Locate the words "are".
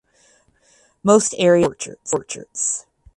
1.87-1.95